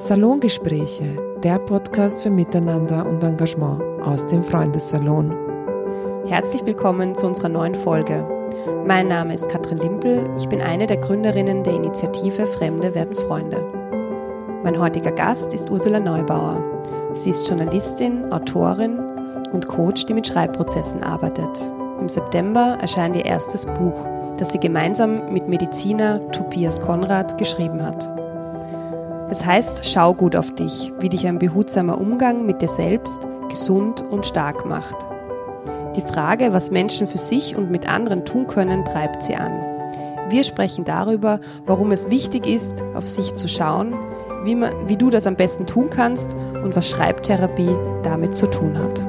[0.00, 5.36] Salongespräche, der Podcast für Miteinander und Engagement aus dem Freundessalon.
[6.26, 8.26] Herzlich willkommen zu unserer neuen Folge.
[8.86, 13.62] Mein Name ist Katrin Limpel, ich bin eine der Gründerinnen der Initiative Fremde werden Freunde.
[14.64, 16.64] Mein heutiger Gast ist Ursula Neubauer.
[17.12, 18.98] Sie ist Journalistin, Autorin
[19.52, 21.60] und Coach, die mit Schreibprozessen arbeitet.
[22.00, 24.02] Im September erscheint ihr erstes Buch,
[24.38, 28.19] das sie gemeinsam mit Mediziner Tobias Konrad geschrieben hat.
[29.30, 34.02] Es heißt, schau gut auf dich, wie dich ein behutsamer Umgang mit dir selbst gesund
[34.02, 34.96] und stark macht.
[35.94, 39.52] Die Frage, was Menschen für sich und mit anderen tun können, treibt sie an.
[40.30, 43.94] Wir sprechen darüber, warum es wichtig ist, auf sich zu schauen,
[44.44, 48.76] wie, man, wie du das am besten tun kannst und was Schreibtherapie damit zu tun
[48.78, 49.00] hat.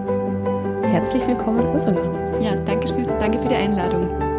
[0.84, 2.01] Herzlich willkommen, Ursula.
[2.41, 2.88] Ja, danke,
[3.20, 4.30] danke für die Einladung.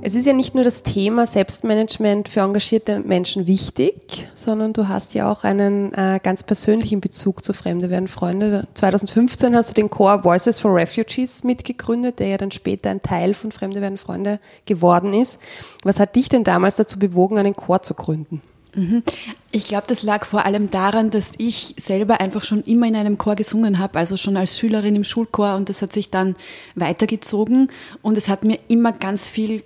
[0.00, 5.14] Es ist ja nicht nur das Thema Selbstmanagement für engagierte Menschen wichtig, sondern du hast
[5.14, 8.68] ja auch einen äh, ganz persönlichen Bezug zu Fremde werden Freunde.
[8.74, 13.34] 2015 hast du den Chor Voices for Refugees mitgegründet, der ja dann später ein Teil
[13.34, 15.40] von Fremde werden Freunde geworden ist.
[15.82, 18.40] Was hat dich denn damals dazu bewogen, einen Chor zu gründen?
[18.76, 19.02] Mhm.
[19.50, 23.18] Ich glaube, das lag vor allem daran, dass ich selber einfach schon immer in einem
[23.18, 26.36] Chor gesungen habe, also schon als Schülerin im Schulchor und das hat sich dann
[26.76, 27.68] weitergezogen
[28.00, 29.62] und es hat mir immer ganz viel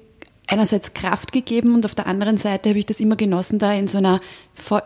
[0.53, 3.89] einerseits Kraft gegeben und auf der anderen Seite habe ich das immer genossen, da in
[3.89, 4.21] so einer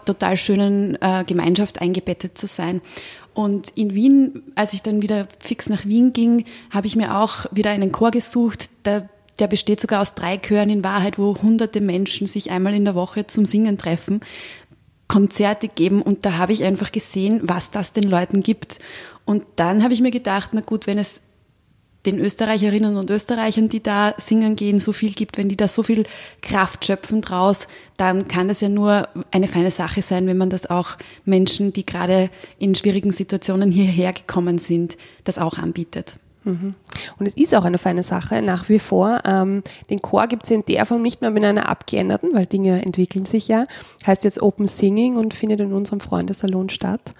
[0.04, 2.80] total schönen äh, Gemeinschaft eingebettet zu sein.
[3.34, 7.46] Und in Wien, als ich dann wieder fix nach Wien ging, habe ich mir auch
[7.50, 9.08] wieder einen Chor gesucht, der,
[9.40, 12.94] der besteht sogar aus drei Chören in Wahrheit, wo hunderte Menschen sich einmal in der
[12.94, 14.20] Woche zum Singen treffen,
[15.08, 18.78] Konzerte geben und da habe ich einfach gesehen, was das den Leuten gibt.
[19.24, 21.22] Und dann habe ich mir gedacht, na gut, wenn es
[22.06, 25.82] den Österreicherinnen und Österreichern, die da singen gehen, so viel gibt, wenn die da so
[25.82, 26.04] viel
[26.40, 30.70] Kraft schöpfen draus, dann kann das ja nur eine feine Sache sein, wenn man das
[30.70, 36.16] auch Menschen, die gerade in schwierigen Situationen hierher gekommen sind, das auch anbietet.
[36.44, 36.74] Mhm.
[37.18, 39.20] Und es ist auch eine feine Sache, nach wie vor.
[39.24, 42.82] Ähm, den Chor gibt es in der Form nicht mehr mit einer abgeänderten, weil Dinge
[42.82, 43.64] entwickeln sich ja.
[44.06, 47.12] Heißt jetzt Open Singing und findet in unserem Freundesalon statt.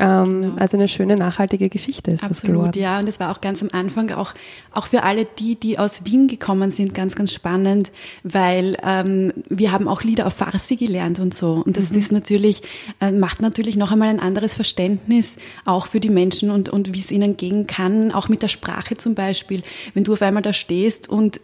[0.00, 0.54] Ähm, genau.
[0.56, 2.80] Also eine schöne nachhaltige Geschichte ist Absolut, das geworden.
[2.80, 2.98] ja.
[2.98, 4.34] Und es war auch ganz am Anfang auch,
[4.72, 7.90] auch für alle die, die aus Wien gekommen sind, ganz, ganz spannend,
[8.22, 11.62] weil ähm, wir haben auch Lieder auf Farsi gelernt und so.
[11.64, 11.98] Und das mhm.
[11.98, 12.62] ist natürlich,
[13.00, 17.00] äh, macht natürlich noch einmal ein anderes Verständnis auch für die Menschen und, und wie
[17.00, 19.62] es ihnen gehen kann, auch mit der Sprache zum Beispiel.
[19.94, 21.40] Wenn du auf einmal da stehst und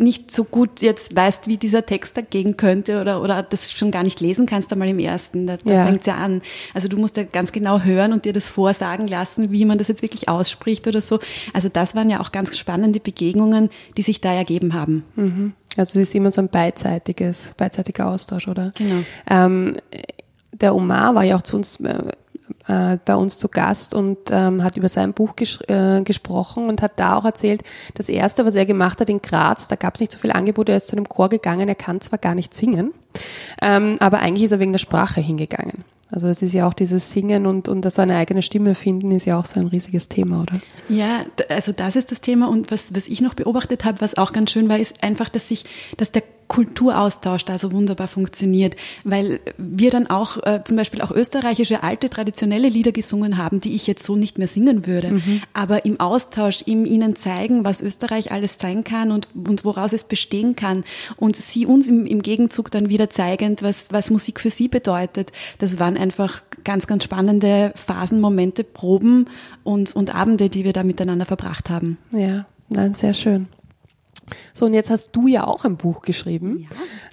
[0.00, 4.02] nicht so gut jetzt weißt, wie dieser Text dagegen könnte oder, oder das schon gar
[4.02, 5.46] nicht lesen kannst einmal im ersten.
[5.46, 5.84] Da, da ja.
[5.84, 6.42] fängt's ja an.
[6.74, 9.88] Also du musst ja ganz genau hören und dir das vorsagen lassen, wie man das
[9.88, 11.20] jetzt wirklich ausspricht oder so.
[11.52, 15.04] Also das waren ja auch ganz spannende Begegnungen, die sich da ergeben haben.
[15.16, 15.52] Mhm.
[15.76, 18.72] Also es ist immer so ein beidseitiges, beidseitiger Austausch, oder?
[18.76, 19.02] Genau.
[19.28, 19.76] Ähm,
[20.52, 21.78] der Omar war ja auch zu uns
[22.68, 26.82] äh, bei uns zu Gast und ähm, hat über sein Buch ges äh, gesprochen und
[26.82, 27.62] hat da auch erzählt,
[27.94, 30.68] das erste, was er gemacht hat in Graz, da gab es nicht so viel Angebot,
[30.68, 32.92] er ist zu einem Chor gegangen, er kann zwar gar nicht singen,
[33.62, 35.84] ähm, aber eigentlich ist er wegen der Sprache hingegangen.
[36.12, 39.38] Also es ist ja auch dieses Singen und, und das eigene Stimme finden, ist ja
[39.38, 40.58] auch so ein riesiges Thema, oder?
[40.88, 44.32] Ja, also das ist das Thema und was, was ich noch beobachtet habe, was auch
[44.32, 45.64] ganz schön war, ist einfach, dass sich,
[45.96, 48.74] dass der Kulturaustausch da so wunderbar funktioniert,
[49.04, 53.76] weil wir dann auch äh, zum Beispiel auch österreichische alte traditionelle Lieder gesungen haben, die
[53.76, 55.12] ich jetzt so nicht mehr singen würde.
[55.12, 55.42] Mhm.
[55.54, 60.02] Aber im Austausch, im ihnen zeigen, was Österreich alles sein kann und, und woraus es
[60.02, 60.82] bestehen kann
[61.16, 65.30] und sie uns im, im Gegenzug dann wieder zeigend, was, was Musik für sie bedeutet.
[65.58, 69.26] Das waren einfach ganz, ganz spannende Phasen, Momente, Proben
[69.62, 71.96] und, und Abende, die wir da miteinander verbracht haben.
[72.10, 73.46] Ja, nein, sehr schön.
[74.52, 76.68] So, und jetzt hast du ja auch ein Buch geschrieben.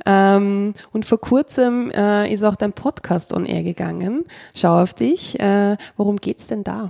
[0.05, 0.38] Ja.
[0.38, 4.25] Ähm, und vor kurzem äh, ist auch dein Podcast on air gegangen.
[4.55, 5.39] Schau auf dich.
[5.39, 6.85] Äh, worum geht's denn da?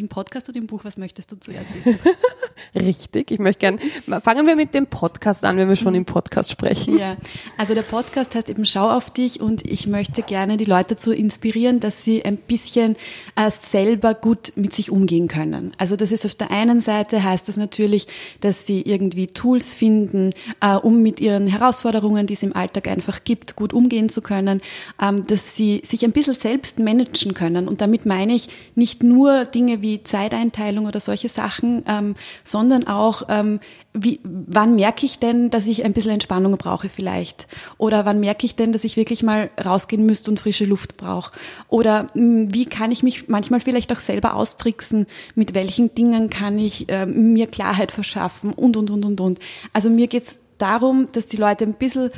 [0.00, 1.98] Im Podcast oder im Buch, was möchtest du zuerst wissen?
[2.74, 3.78] Richtig, ich möchte gern,
[4.22, 6.98] fangen wir mit dem Podcast an, wenn wir schon im Podcast sprechen.
[6.98, 7.16] Ja,
[7.58, 11.12] also der Podcast heißt eben Schau auf dich und ich möchte gerne die Leute dazu
[11.12, 12.96] inspirieren, dass sie ein bisschen
[13.36, 15.72] äh, selber gut mit sich umgehen können.
[15.76, 18.06] Also das ist auf der einen Seite heißt das natürlich,
[18.40, 23.24] dass sie irgendwie Tools finden, äh, um mit ihren Herausforderungen, die es im Alltag einfach
[23.24, 24.62] gibt, gut umgehen zu können,
[25.02, 27.68] ähm, dass sie sich ein bisschen selbst managen können.
[27.68, 32.14] Und damit meine ich nicht nur Dinge wie wie Zeiteinteilung oder solche Sachen, ähm,
[32.44, 33.58] sondern auch, ähm,
[33.92, 37.48] wie, wann merke ich denn, dass ich ein bisschen Entspannung brauche vielleicht?
[37.76, 41.32] Oder wann merke ich denn, dass ich wirklich mal rausgehen müsste und frische Luft brauche?
[41.68, 45.06] Oder mh, hm, wie kann ich mich manchmal vielleicht auch selber austricksen?
[45.34, 48.52] Mit welchen Dingen kann ich äh, mir Klarheit verschaffen?
[48.54, 49.38] Und, und, und, und, und.
[49.72, 52.10] Also mir geht's darum, dass die Leute ein bisschen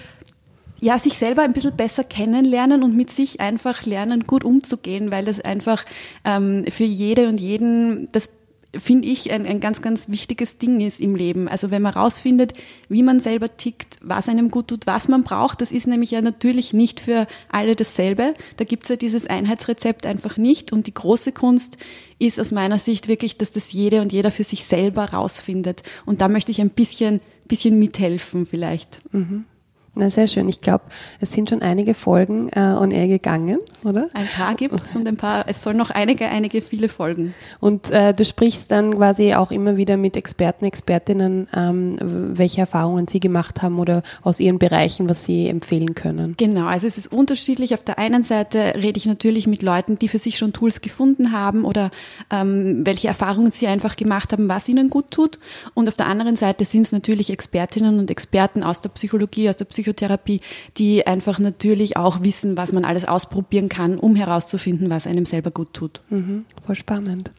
[0.83, 5.25] ja, sich selber ein bisschen besser kennenlernen und mit sich einfach lernen, gut umzugehen, weil
[5.25, 5.85] das einfach
[6.25, 8.31] ähm, für jede und jeden das
[8.75, 11.47] finde ich, ein, ein ganz, ganz wichtiges Ding ist im Leben.
[11.47, 12.55] Also wenn man rausfindet,
[12.89, 16.23] wie man selber tickt, was einem gut tut, was man braucht, das ist nämlich ja
[16.23, 18.35] natürlich nicht für alle dasselbe.
[18.57, 20.73] Da gibt's ja dieses Einheitsrezept einfach nicht.
[20.73, 21.77] Und die große Kunst
[22.19, 25.83] ist aus meiner Sicht wirklich, dass das jede und jeder für sich selber rausfindet.
[26.07, 29.03] Und da möchte ich ein bisschen, bisschen mithelfen vielleicht.
[29.13, 29.45] Mhm.
[29.95, 30.49] Na, sehr schön.
[30.49, 30.85] Ich glaube,
[31.21, 34.09] es sind schon einige Folgen äh, on air gegangen, oder?
[34.15, 37.35] Ein paar gibt es und ein paar, es soll noch einige, einige viele Folgen.
[37.61, 43.07] Und äh, du sprichst dann quasi auch immer wieder mit Experten, Expertinnen, ähm, welche Erfahrungen
[43.07, 46.37] sie gemacht haben oder aus ihren Bereichen, was sie empfehlen können.
[46.39, 47.75] Genau, also es ist unterschiedlich.
[47.75, 51.33] Auf der einen Seite rede ich natürlich mit Leuten, die für sich schon Tools gefunden
[51.33, 51.91] haben oder
[52.31, 55.39] ähm, welche Erfahrungen sie einfach gemacht haben, was ihnen gut tut.
[55.75, 59.59] Und auf der anderen Seite sind es natürlich Expertinnen und Experten aus der Psychologie, aus
[59.59, 60.41] der Psychologie, Psychotherapie,
[60.77, 65.51] die einfach natürlich auch wissen, was man alles ausprobieren kann, um herauszufinden, was einem selber
[65.51, 66.01] gut tut.
[66.11, 67.31] Mhm, voll spannend.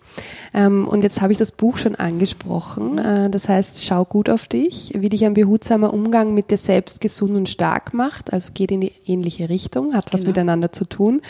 [0.53, 2.97] Ähm, und jetzt habe ich das Buch schon angesprochen.
[2.97, 7.01] Äh, das heißt, schau gut auf dich, wie dich ein behutsamer Umgang mit dir selbst
[7.01, 8.33] gesund und stark macht.
[8.33, 10.31] Also geht in die ähnliche Richtung, hat was genau.
[10.31, 11.21] miteinander zu tun.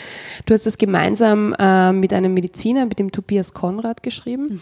[0.46, 4.44] Du hast das gemeinsam äh, mit einem Mediziner, mit dem Tobias Konrad geschrieben.
[4.44, 4.60] Mhm.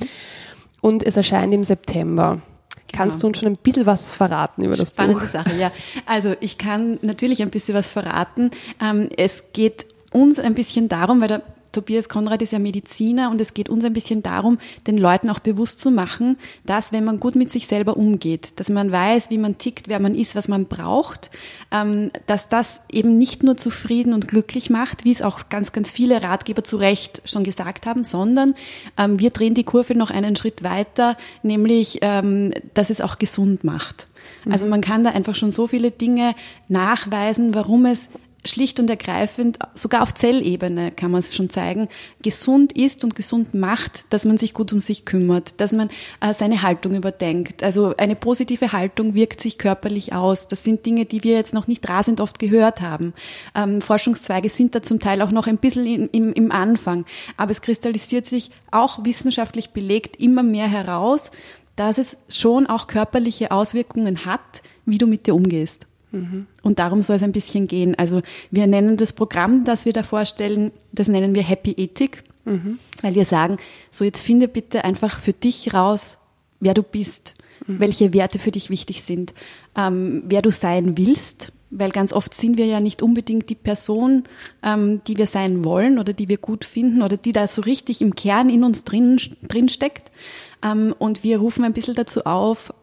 [0.82, 2.43] Und es erscheint im September.
[2.92, 5.28] Kannst du uns schon ein bisschen was verraten über das Spannende Buch?
[5.28, 5.72] Spannende Sache, ja.
[6.06, 8.50] Also ich kann natürlich ein bisschen was verraten.
[8.80, 11.42] Ähm, es geht uns ein bisschen darum, weil der
[11.72, 15.40] Tobias Konrad ist ja Mediziner und es geht uns ein bisschen darum, den Leuten auch
[15.40, 19.38] bewusst zu machen, dass wenn man gut mit sich selber umgeht, dass man weiß, wie
[19.38, 21.30] man tickt, wer man ist, was man braucht,
[21.70, 25.90] ähm, dass das eben nicht nur zufrieden und glücklich macht, wie es auch ganz, ganz
[25.90, 28.54] viele Ratgeber zu Recht schon gesagt haben, sondern
[28.98, 33.64] ähm, wir drehen die Kurve noch einen Schritt weiter, nämlich, ähm, dass es auch gesund
[33.64, 34.08] macht.
[34.48, 34.70] Also mhm.
[34.70, 36.34] man kann da einfach schon so viele Dinge
[36.69, 38.08] nachweisen, warum es
[38.44, 41.88] schlicht und ergreifend, sogar auf Zellebene kann man es schon zeigen,
[42.22, 45.90] gesund ist und gesund macht, dass man sich gut um sich kümmert, dass man
[46.20, 47.62] äh, seine Haltung überdenkt.
[47.62, 50.48] Also eine positive Haltung wirkt sich körperlich aus.
[50.48, 53.14] Das sind Dinge, die wir jetzt noch nicht rasend oft gehört haben.
[53.54, 57.04] Ähm, Forschungszweige sind da zum Teil auch noch ein bisschen im, im, im Anfang.
[57.36, 61.30] Aber es kristallisiert sich auch wissenschaftlich belegt immer mehr heraus,
[61.76, 65.86] dass es schon auch körperliche Auswirkungen hat, wie du mit dir umgehst.
[66.62, 67.94] Und darum soll es ein bisschen gehen.
[67.96, 72.78] Also wir nennen das Programm, das wir da vorstellen, das nennen wir Happy Ethik, mhm.
[73.00, 73.56] weil wir sagen,
[73.90, 76.18] so jetzt finde bitte einfach für dich raus,
[76.60, 77.34] wer du bist,
[77.66, 77.80] mhm.
[77.80, 79.32] welche Werte für dich wichtig sind,
[79.76, 84.24] ähm, wer du sein willst, weil ganz oft sind wir ja nicht unbedingt die Person,
[84.62, 88.02] ähm, die wir sein wollen oder die wir gut finden oder die da so richtig
[88.02, 89.18] im Kern in uns drin,
[89.48, 90.12] drin steckt.
[90.62, 92.74] Ähm, und wir rufen ein bisschen dazu auf,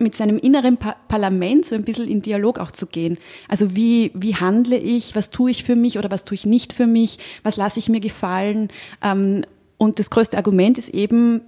[0.00, 3.18] mit seinem inneren pa Parlament so ein bisschen in Dialog auch zu gehen.
[3.48, 6.72] Also wie, wie handle ich, was tue ich für mich oder was tue ich nicht
[6.72, 8.68] für mich, was lasse ich mir gefallen.
[9.02, 9.44] Ähm,
[9.76, 11.40] und das größte Argument ist eben,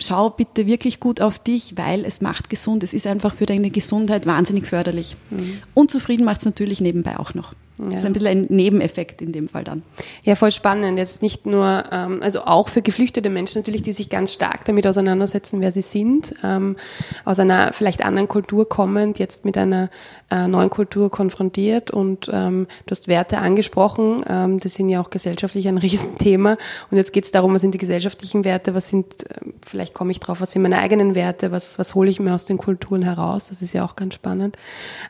[0.00, 2.82] schau bitte wirklich gut auf dich, weil es macht gesund.
[2.82, 5.16] Es ist einfach für deine Gesundheit wahnsinnig förderlich.
[5.30, 5.58] Mhm.
[5.74, 7.52] Und zufrieden macht es natürlich nebenbei auch noch.
[7.78, 7.90] Ja.
[7.90, 9.82] Das ist ein bisschen ein Nebeneffekt in dem Fall dann.
[10.22, 10.96] Ja, voll spannend.
[10.96, 14.86] Jetzt nicht nur, ähm, also auch für geflüchtete Menschen natürlich, die sich ganz stark damit
[14.86, 16.76] auseinandersetzen, wer sie sind, ähm,
[17.24, 19.90] aus einer vielleicht anderen Kultur kommend, jetzt mit einer
[20.30, 25.10] äh, neuen Kultur konfrontiert und ähm, du hast Werte angesprochen, ähm, das sind ja auch
[25.10, 26.56] gesellschaftlich ein Riesenthema
[26.92, 30.12] und jetzt geht es darum, was sind die gesellschaftlichen Werte, was sind, äh, vielleicht komme
[30.12, 33.02] ich drauf, was sind meine eigenen Werte, was, was hole ich mir aus den Kulturen
[33.02, 34.56] heraus, das ist ja auch ganz spannend.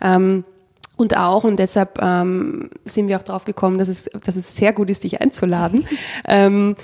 [0.00, 0.44] Ähm,
[0.96, 4.72] und auch, und deshalb ähm, sind wir auch drauf gekommen, dass es, dass es sehr
[4.72, 5.86] gut ist, dich einzuladen.
[6.26, 6.76] ähm,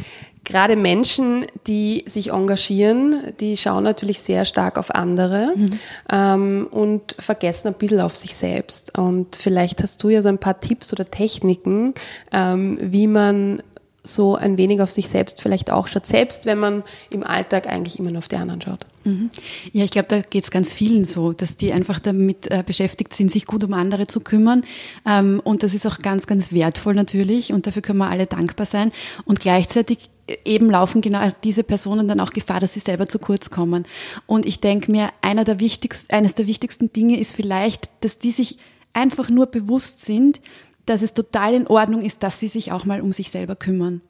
[0.44, 5.70] gerade Menschen, die sich engagieren, die schauen natürlich sehr stark auf andere mhm.
[6.12, 8.98] ähm, und vergessen ein bisschen auf sich selbst.
[8.98, 11.94] Und vielleicht hast du ja so ein paar Tipps oder Techniken,
[12.32, 13.62] ähm, wie man
[14.02, 17.98] so ein wenig auf sich selbst vielleicht auch schaut, selbst wenn man im Alltag eigentlich
[17.98, 18.86] immer nur auf die anderen schaut.
[19.04, 19.30] Mhm.
[19.72, 23.14] Ja, ich glaube, da geht es ganz vielen so, dass die einfach damit äh, beschäftigt
[23.14, 24.64] sind, sich gut um andere zu kümmern.
[25.06, 28.66] Ähm, und das ist auch ganz, ganz wertvoll natürlich und dafür können wir alle dankbar
[28.66, 28.92] sein.
[29.24, 33.18] Und gleichzeitig äh, eben laufen genau diese Personen dann auch Gefahr, dass sie selber zu
[33.18, 33.86] kurz kommen.
[34.26, 38.32] Und ich denke mir, einer der wichtigsten, eines der wichtigsten Dinge ist vielleicht, dass die
[38.32, 38.58] sich
[38.92, 40.40] einfach nur bewusst sind,
[40.84, 44.00] dass es total in Ordnung ist, dass sie sich auch mal um sich selber kümmern.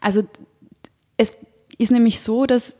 [0.00, 0.22] Also
[1.16, 1.34] es
[1.78, 2.76] ist nämlich so, dass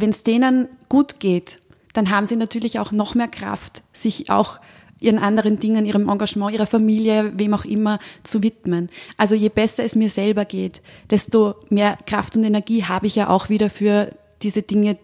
[0.00, 1.58] wenn es denen gut geht,
[1.92, 4.60] dann haben sie natürlich auch noch mehr Kraft, sich auch
[5.00, 8.90] ihren anderen Dingen, ihrem Engagement, ihrer Familie, wem auch immer zu widmen.
[9.16, 13.28] Also je besser es mir selber geht, desto mehr Kraft und Energie habe ich ja
[13.28, 14.12] auch wieder für
[14.42, 14.98] diese Dinge,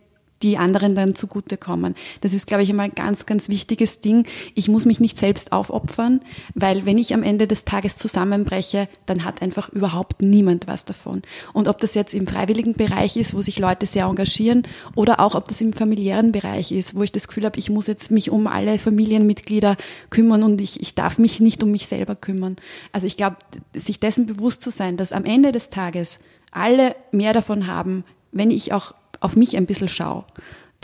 [0.44, 1.94] die anderen dann zugutekommen.
[2.20, 4.26] Das ist, glaube ich, einmal ein ganz, ganz wichtiges Ding.
[4.54, 6.20] Ich muss mich nicht selbst aufopfern,
[6.54, 11.22] weil wenn ich am Ende des Tages zusammenbreche, dann hat einfach überhaupt niemand was davon.
[11.54, 15.34] Und ob das jetzt im freiwilligen Bereich ist, wo sich Leute sehr engagieren, oder auch
[15.34, 18.30] ob das im familiären Bereich ist, wo ich das Gefühl habe, ich muss jetzt mich
[18.30, 19.76] um alle Familienmitglieder
[20.10, 22.56] kümmern und ich, ich darf mich nicht um mich selber kümmern.
[22.92, 23.36] Also ich glaube,
[23.74, 26.18] sich dessen bewusst zu sein, dass am Ende des Tages
[26.50, 28.94] alle mehr davon haben, wenn ich auch
[29.24, 30.24] auf mich ein bisschen schaue,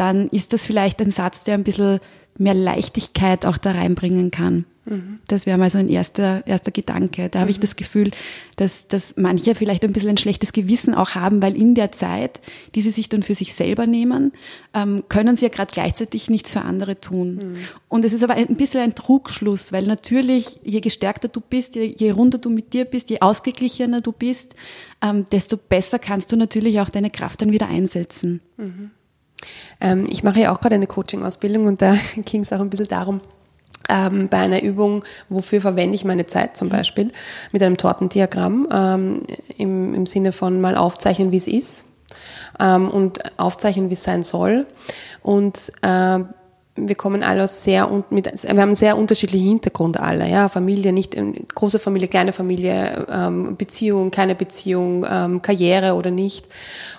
[0.00, 2.00] dann ist das vielleicht ein Satz, der ein bisschen
[2.38, 4.64] mehr Leichtigkeit auch da reinbringen kann.
[4.87, 5.19] Mhm.
[5.28, 7.28] Das wäre mal so ein erster, erster Gedanke.
[7.28, 7.40] Da mhm.
[7.42, 8.11] habe ich das Gefühl,
[8.57, 12.40] dass, dass manche vielleicht ein bisschen ein schlechtes Gewissen auch haben, weil in der Zeit,
[12.75, 14.33] die sie sich dann für sich selber nehmen,
[14.73, 17.35] ähm, können sie ja gerade gleichzeitig nichts für andere tun.
[17.35, 17.57] Mhm.
[17.88, 21.95] Und es ist aber ein bisschen ein Trugschluss, weil natürlich, je gestärkter du bist, je,
[21.95, 24.54] je runder du mit dir bist, je ausgeglichener du bist,
[25.02, 28.40] ähm, desto besser kannst du natürlich auch deine Kraft dann wieder einsetzen.
[28.57, 28.92] Mhm.
[29.81, 31.95] Ähm, ich mache ja auch gerade eine Coaching-Ausbildung und da
[32.25, 33.21] ging es auch ein bisschen darum,
[33.89, 37.11] ähm, bei einer Übung, wofür verwende ich meine Zeit zum Beispiel,
[37.53, 39.23] mit einem Tortendiagramm ähm,
[39.59, 41.85] im, im Sinne von mal aufzeichnen, wie es ist
[42.59, 44.67] ähm, und aufzeichnen, wie es sein soll.
[45.23, 46.21] Und äh,
[46.77, 51.17] wir kommen alle aus sehr mit, wir haben sehr unterschiedliche Hintergründe alle, ja, Familie, nicht
[51.17, 56.47] ähm, große Familie, kleine Familie, ähm, Beziehung, keine Beziehung, ähm, Karriere oder nicht.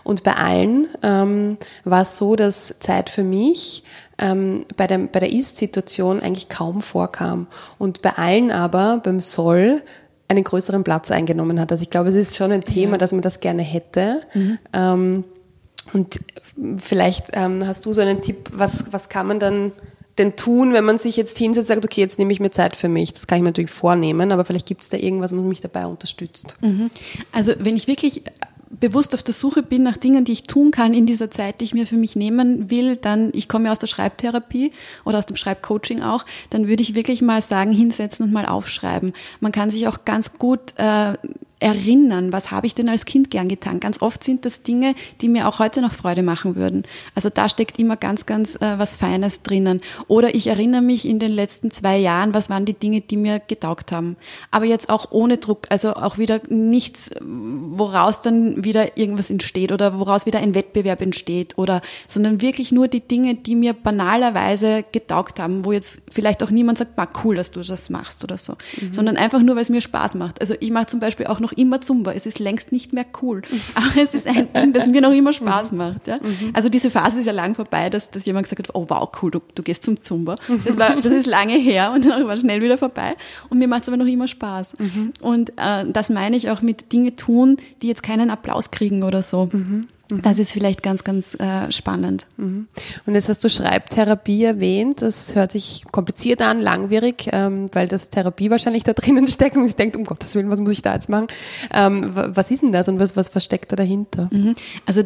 [0.03, 3.83] Und bei allen ähm, war es so, dass Zeit für mich
[4.17, 7.47] ähm, bei der bei der Ist-Situation eigentlich kaum vorkam
[7.77, 9.81] und bei allen aber beim Soll
[10.27, 11.71] einen größeren Platz eingenommen hat.
[11.71, 12.97] Also ich glaube, es ist schon ein Thema, ja.
[12.97, 14.21] dass man das gerne hätte.
[14.33, 15.23] Mhm.
[15.93, 16.19] Und
[16.77, 19.71] vielleicht ähm, hast du so einen Tipp, was, was kann man dann
[20.17, 22.75] denn tun, wenn man sich jetzt hinsetzt und sagt, okay, jetzt nehme ich mir Zeit
[22.75, 23.13] für mich.
[23.13, 25.85] Das kann ich mir natürlich vornehmen, aber vielleicht gibt es da irgendwas, was mich dabei
[25.85, 26.57] unterstützt.
[26.61, 26.89] Mhm.
[27.31, 28.23] Also wenn ich wirklich
[28.69, 31.65] bewusst auf der Suche bin nach Dingen, die ich tun kann in dieser Zeit, die
[31.65, 34.71] ich mir für mich nehmen will, dann, ich komme ja aus der Schreibtherapie
[35.05, 39.13] oder aus dem Schreibcoaching auch, dann würde ich wirklich mal sagen, hinsetzen und mal aufschreiben.
[39.39, 41.13] Man kann sich auch ganz gut äh,
[41.61, 43.79] erinnern, was habe ich denn als Kind gern getan.
[43.79, 46.83] Ganz oft sind das Dinge, die mir auch heute noch Freude machen würden.
[47.15, 49.81] Also da steckt immer ganz, ganz äh, was Feines drinnen.
[50.07, 53.39] Oder ich erinnere mich in den letzten zwei Jahren, was waren die Dinge, die mir
[53.39, 54.17] getaugt haben.
[54.49, 59.99] Aber jetzt auch ohne Druck, also auch wieder nichts, woraus dann wieder irgendwas entsteht oder
[59.99, 65.39] woraus wieder ein Wettbewerb entsteht oder, sondern wirklich nur die Dinge, die mir banalerweise getaugt
[65.39, 68.53] haben, wo jetzt vielleicht auch niemand sagt, ma cool, dass du das machst oder so,
[68.81, 68.91] mhm.
[68.91, 70.41] sondern einfach nur, weil es mir Spaß macht.
[70.41, 72.13] Also ich mache zum Beispiel auch noch noch immer Zumba.
[72.13, 73.41] Es ist längst nicht mehr cool.
[73.75, 76.07] Aber es ist ein Ding, das mir noch immer Spaß macht.
[76.07, 76.17] Ja?
[76.17, 76.51] Mhm.
[76.53, 79.31] Also diese Phase ist ja lang vorbei, dass, dass jemand gesagt hat, oh wow, cool,
[79.31, 80.35] du, du gehst zum Zumba.
[80.65, 83.15] Das, war, das ist lange her und dann war schnell wieder vorbei.
[83.49, 84.73] Und mir macht es aber noch immer Spaß.
[84.77, 85.13] Mhm.
[85.21, 89.21] Und äh, das meine ich auch mit Dinge tun, die jetzt keinen Applaus kriegen oder
[89.21, 89.49] so.
[89.51, 89.87] Mhm.
[90.11, 90.21] Mhm.
[90.21, 92.25] Das ist vielleicht ganz, ganz äh, spannend.
[92.37, 92.67] Mhm.
[93.05, 95.01] Und jetzt hast du Schreibtherapie erwähnt.
[95.01, 99.61] Das hört sich kompliziert an, langwierig, ähm, weil das Therapie wahrscheinlich da drinnen steckt und
[99.61, 101.27] man sich denkt, um Gottes Willen, was muss ich da jetzt machen?
[101.73, 104.29] Ähm, was ist denn das und was, was, was steckt da dahinter?
[104.31, 104.55] Mhm.
[104.85, 105.03] Also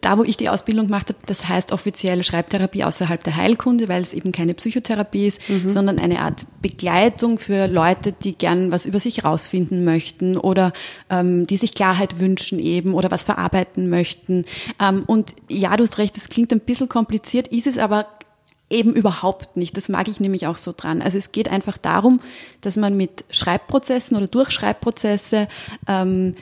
[0.00, 4.02] da, wo ich die Ausbildung gemacht habe, das heißt offiziell Schreibtherapie außerhalb der Heilkunde, weil
[4.02, 5.68] es eben keine Psychotherapie ist, mhm.
[5.68, 10.72] sondern eine Art Begleitung für Leute, die gern was über sich rausfinden möchten oder
[11.10, 14.43] ähm, die sich Klarheit wünschen eben oder was verarbeiten möchten
[14.80, 18.06] ähm, und ja, du hast recht, es klingt ein bisschen kompliziert, ist es aber
[18.70, 19.76] eben überhaupt nicht.
[19.76, 21.02] Das mag ich nämlich auch so dran.
[21.02, 22.20] Also es geht einfach darum,
[22.60, 25.48] dass man mit Schreibprozessen oder durch Schreibprozesse
[25.86, 26.34] ähm,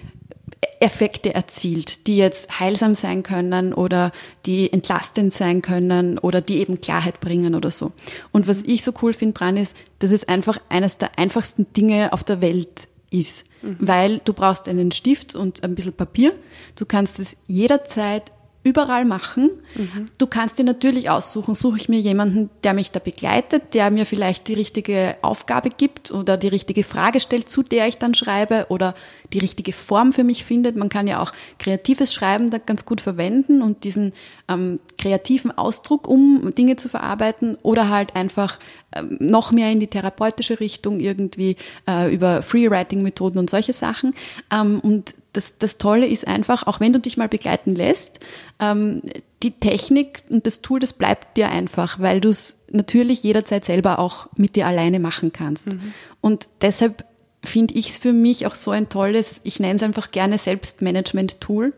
[0.80, 4.12] Effekte erzielt, die jetzt heilsam sein können oder
[4.46, 7.92] die entlastend sein können oder die eben Klarheit bringen oder so.
[8.30, 12.12] Und was ich so cool finde dran ist, dass es einfach eines der einfachsten Dinge
[12.12, 13.76] auf der Welt ist, mhm.
[13.80, 16.32] weil du brauchst einen Stift und ein bisschen Papier.
[16.76, 18.32] Du kannst es jederzeit
[18.64, 19.50] überall machen.
[19.74, 20.08] Mhm.
[20.18, 24.06] Du kannst dir natürlich aussuchen, suche ich mir jemanden, der mich da begleitet, der mir
[24.06, 28.66] vielleicht die richtige Aufgabe gibt oder die richtige Frage stellt, zu der ich dann schreibe
[28.68, 28.94] oder
[29.32, 30.76] die richtige Form für mich findet.
[30.76, 34.12] Man kann ja auch kreatives Schreiben da ganz gut verwenden und diesen
[34.48, 38.60] ähm, kreativen Ausdruck, um Dinge zu verarbeiten oder halt einfach
[38.94, 41.56] ähm, noch mehr in die therapeutische Richtung irgendwie
[41.88, 44.14] äh, über Freewriting-Methoden und solche Sachen.
[44.52, 48.20] Ähm, und das, das Tolle ist einfach, auch wenn du dich mal begleiten lässt,
[48.60, 49.02] ähm,
[49.42, 53.98] die Technik und das Tool, das bleibt dir einfach, weil du es natürlich jederzeit selber
[53.98, 55.68] auch mit dir alleine machen kannst.
[55.68, 55.94] Mhm.
[56.20, 57.04] Und deshalb
[57.44, 61.72] finde ich es für mich auch so ein tolles, ich nenne es einfach gerne Selbstmanagement-Tool,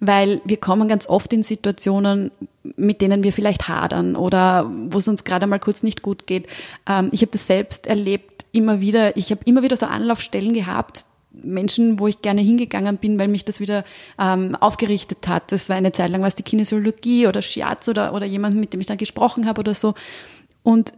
[0.00, 2.32] weil wir kommen ganz oft in Situationen,
[2.76, 6.46] mit denen wir vielleicht hadern oder wo es uns gerade mal kurz nicht gut geht.
[6.88, 11.04] Ähm, ich habe das selbst erlebt, immer wieder, ich habe immer wieder so Anlaufstellen gehabt,
[11.32, 13.84] Menschen, wo ich gerne hingegangen bin, weil mich das wieder
[14.18, 15.52] ähm, aufgerichtet hat.
[15.52, 18.80] Das war eine Zeit lang was die Kinesiologie oder Shiatsu oder, oder jemand, mit dem
[18.80, 19.94] ich dann gesprochen habe oder so.
[20.62, 20.92] Und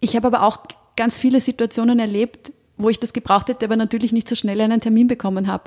[0.00, 0.58] ich habe aber auch
[0.96, 4.80] ganz viele Situationen erlebt, wo ich das gebraucht hätte, aber natürlich nicht so schnell einen
[4.80, 5.64] Termin bekommen habe.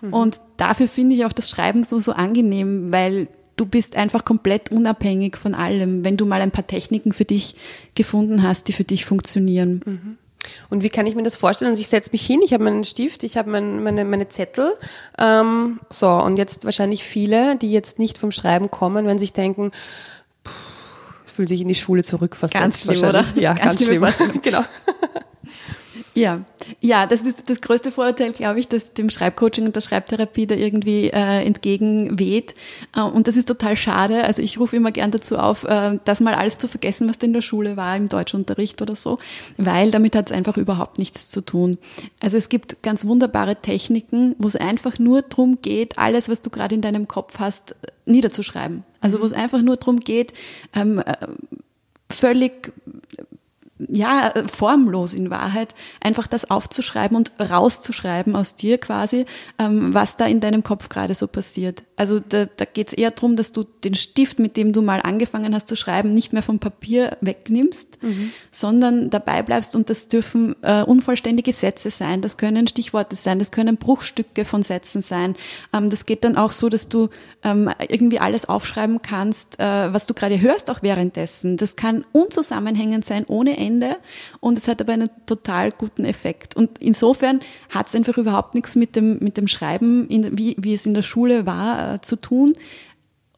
[0.00, 0.12] Mhm.
[0.12, 4.70] Und dafür finde ich auch das Schreiben so, so angenehm, weil du bist einfach komplett
[4.70, 7.56] unabhängig von allem, wenn du mal ein paar Techniken für dich
[7.94, 9.82] gefunden hast, die für dich funktionieren.
[9.84, 10.18] Mhm.
[10.70, 11.70] Und wie kann ich mir das vorstellen?
[11.70, 14.74] Also ich setze mich hin, ich habe meinen Stift, ich habe mein, meine, meine Zettel.
[15.18, 19.72] Ähm, so, und jetzt wahrscheinlich viele, die jetzt nicht vom Schreiben kommen, wenn sich denken,
[21.24, 22.60] fühlt sich in die Schule zurückversetzt.
[22.60, 23.24] Ganz schlimm, oder?
[23.34, 24.40] Ja, ganz, ganz schlimm.
[24.42, 24.64] genau.
[26.14, 26.44] Ja,
[26.80, 30.54] ja, das ist das größte Vorurteil, glaube ich, dass dem Schreibcoaching und der Schreibtherapie da
[30.54, 32.54] irgendwie äh, entgegenweht.
[32.94, 34.24] Äh, und das ist total schade.
[34.24, 37.26] Also ich rufe immer gern dazu auf, äh, das mal alles zu vergessen, was da
[37.26, 39.18] in der Schule war, im Deutschunterricht oder so,
[39.56, 41.78] weil damit hat es einfach überhaupt nichts zu tun.
[42.20, 46.50] Also es gibt ganz wunderbare Techniken, wo es einfach nur darum geht, alles, was du
[46.50, 48.84] gerade in deinem Kopf hast, niederzuschreiben.
[49.00, 50.34] Also wo es einfach nur darum geht,
[50.74, 51.14] ähm, äh,
[52.10, 52.72] völlig
[53.88, 59.26] ja, formlos in Wahrheit, einfach das aufzuschreiben und rauszuschreiben aus dir quasi,
[59.58, 61.82] ähm, was da in deinem Kopf gerade so passiert.
[61.96, 65.00] Also da, da geht es eher darum, dass du den Stift, mit dem du mal
[65.00, 68.32] angefangen hast zu schreiben, nicht mehr vom Papier wegnimmst, mhm.
[68.50, 73.52] sondern dabei bleibst und das dürfen äh, unvollständige Sätze sein, das können Stichworte sein, das
[73.52, 75.36] können Bruchstücke von Sätzen sein.
[75.72, 77.08] Ähm, das geht dann auch so, dass du
[77.44, 81.56] ähm, irgendwie alles aufschreiben kannst, äh, was du gerade hörst, auch währenddessen.
[81.56, 83.96] Das kann unzusammenhängend sein, ohne Ende Ende
[84.40, 86.56] und es hat aber einen total guten Effekt.
[86.56, 90.74] Und insofern hat es einfach überhaupt nichts mit dem, mit dem Schreiben, in, wie, wie
[90.74, 92.52] es in der Schule war, äh, zu tun.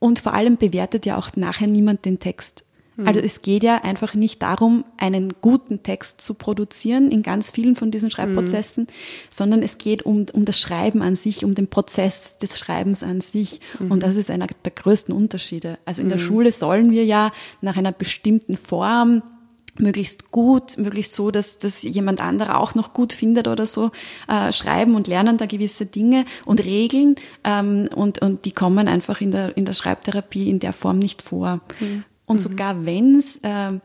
[0.00, 2.64] Und vor allem bewertet ja auch nachher niemand den Text.
[2.96, 3.08] Hm.
[3.08, 7.74] Also es geht ja einfach nicht darum, einen guten Text zu produzieren in ganz vielen
[7.74, 8.88] von diesen Schreibprozessen, mhm.
[9.30, 13.20] sondern es geht um, um das Schreiben an sich, um den Prozess des Schreibens an
[13.20, 13.60] sich.
[13.80, 13.90] Mhm.
[13.90, 15.78] Und das ist einer der größten Unterschiede.
[15.84, 16.12] Also in mhm.
[16.12, 19.22] der Schule sollen wir ja nach einer bestimmten Form
[19.78, 23.90] möglichst gut, möglichst so, dass, dass jemand anderer auch noch gut findet oder so,
[24.28, 29.20] äh, schreiben und lernen da gewisse Dinge und Regeln ähm, und, und die kommen einfach
[29.20, 31.60] in der, in der Schreibtherapie in der Form nicht vor.
[31.80, 32.04] Mhm.
[32.26, 33.78] Und sogar wenn es äh,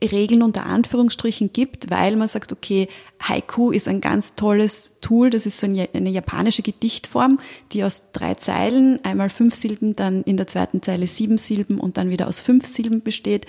[0.00, 2.88] Regeln unter Anführungsstrichen gibt, weil man sagt, okay,
[3.20, 7.38] Haiku ist ein ganz tolles Tool, das ist so eine japanische Gedichtform,
[7.72, 11.98] die aus drei Zeilen, einmal fünf Silben, dann in der zweiten Zeile sieben Silben und
[11.98, 13.46] dann wieder aus fünf Silben besteht.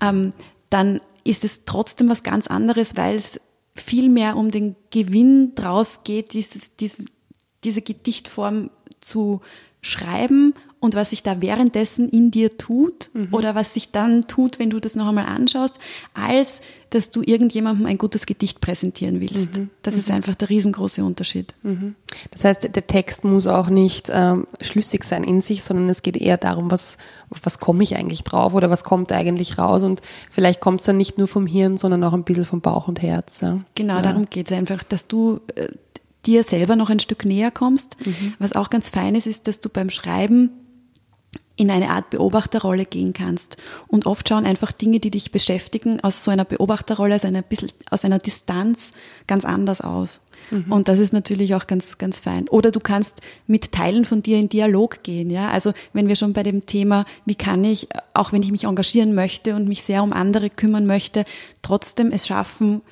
[0.00, 0.32] Ähm,
[0.70, 3.40] dann ist es trotzdem was ganz anderes, weil es
[3.74, 7.06] viel mehr um den Gewinn draus geht, dieses, dieses,
[7.64, 9.40] diese Gedichtform zu
[9.82, 10.54] schreiben
[10.86, 13.28] und was sich da währenddessen in dir tut mhm.
[13.32, 15.78] oder was sich dann tut, wenn du das noch einmal anschaust,
[16.14, 19.58] als dass du irgendjemandem ein gutes Gedicht präsentieren willst.
[19.58, 19.70] Mhm.
[19.82, 20.00] Das mhm.
[20.00, 21.52] ist einfach der riesengroße Unterschied.
[21.62, 21.96] Mhm.
[22.30, 26.16] Das heißt, der Text muss auch nicht ähm, schlüssig sein in sich, sondern es geht
[26.16, 26.96] eher darum, was,
[27.28, 30.96] was komme ich eigentlich drauf oder was kommt eigentlich raus und vielleicht kommt es dann
[30.96, 33.40] nicht nur vom Hirn, sondern auch ein bisschen vom Bauch und Herz.
[33.40, 33.58] Ja.
[33.74, 34.02] Genau, ja.
[34.02, 35.66] darum geht es einfach, dass du äh,
[36.26, 37.96] dir selber noch ein Stück näher kommst.
[38.04, 38.34] Mhm.
[38.38, 40.50] Was auch ganz fein ist, ist, dass du beim Schreiben
[41.56, 43.56] in eine Art Beobachterrolle gehen kannst.
[43.88, 47.72] Und oft schauen einfach Dinge, die dich beschäftigen, aus so einer Beobachterrolle, aus einer, bisschen,
[47.90, 48.92] aus einer Distanz
[49.26, 50.20] ganz anders aus.
[50.50, 50.70] Mhm.
[50.70, 52.48] Und das ist natürlich auch ganz, ganz fein.
[52.48, 55.48] Oder du kannst mit Teilen von dir in Dialog gehen, ja.
[55.50, 59.14] Also wenn wir schon bei dem Thema, wie kann ich, auch wenn ich mich engagieren
[59.14, 61.24] möchte und mich sehr um andere kümmern möchte,
[61.62, 62.82] trotzdem es schaffen,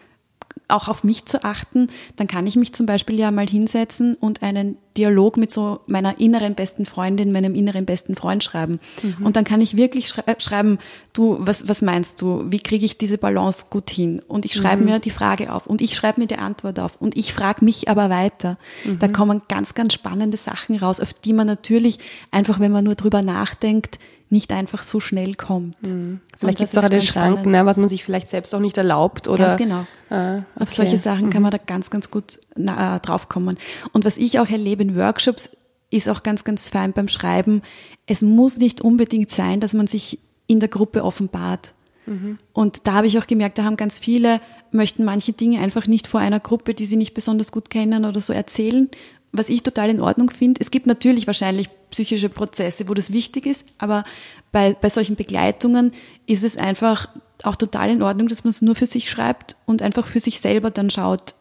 [0.69, 4.43] auch auf mich zu achten, dann kann ich mich zum Beispiel ja mal hinsetzen und
[4.43, 8.79] einen Dialog mit so meiner inneren besten Freundin, meinem inneren besten Freund schreiben.
[9.03, 9.27] Mhm.
[9.27, 10.79] Und dann kann ich wirklich schrei schreiben,
[11.13, 12.45] du, was, was meinst du?
[12.49, 14.23] Wie kriege ich diese Balance gut hin?
[14.27, 14.91] Und ich schreibe mhm.
[14.91, 17.89] mir die Frage auf und ich schreibe mir die Antwort auf und ich frage mich
[17.89, 18.57] aber weiter.
[18.85, 18.99] Mhm.
[19.01, 21.99] Da kommen ganz, ganz spannende Sachen raus, auf die man natürlich
[22.31, 23.99] einfach, wenn man nur drüber nachdenkt,
[24.31, 25.81] nicht einfach so schnell kommt.
[25.83, 26.21] Mhm.
[26.39, 29.29] Vielleicht gibt es auch den Schranken, ne, was man sich vielleicht selbst auch nicht erlaubt.
[29.29, 29.87] Oder, ganz genau.
[30.11, 30.45] Ah, okay.
[30.61, 31.31] Auf solche Sachen mhm.
[31.31, 33.57] kann man da ganz, ganz gut na, äh, draufkommen.
[33.93, 35.51] Und was ich auch erlebe in Workshops,
[35.91, 37.63] ist auch ganz, ganz fein beim Schreiben.
[38.07, 41.73] Es muss nicht unbedingt sein, dass man sich in der Gruppe offenbart.
[42.07, 42.39] Mhm.
[42.53, 44.41] Und da habe ich auch gemerkt, da haben ganz viele,
[44.73, 48.21] möchten manche Dinge einfach nicht vor einer Gruppe, die sie nicht besonders gut kennen oder
[48.21, 48.91] so erzählen,
[49.33, 50.61] was ich total in Ordnung finde.
[50.61, 54.05] Es gibt natürlich wahrscheinlich psychische Prozesse, wo das wichtig ist, aber
[54.53, 55.93] bei, bei solchen Begleitungen
[56.27, 57.09] ist es einfach
[57.43, 60.41] auch total in Ordnung, dass man es nur für sich schreibt und einfach für sich
[60.41, 61.35] selber dann schaut,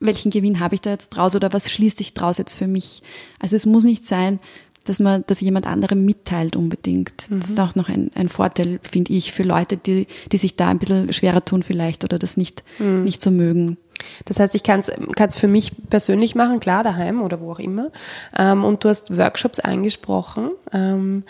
[0.00, 3.02] welchen Gewinn habe ich da jetzt draus oder was schließt sich draus jetzt für mich.
[3.38, 4.40] Also es muss nicht sein,
[4.84, 7.28] dass man, dass jemand anderem mitteilt unbedingt.
[7.30, 7.40] Mhm.
[7.40, 10.68] Das ist auch noch ein, ein Vorteil, finde ich, für Leute, die, die sich da
[10.68, 13.04] ein bisschen schwerer tun vielleicht oder das nicht, mhm.
[13.04, 13.78] nicht so mögen.
[14.26, 17.90] Das heißt, ich kann es für mich persönlich machen, klar, daheim oder wo auch immer.
[18.36, 20.50] Ähm, und du hast Workshops angesprochen.
[20.72, 21.24] Ähm,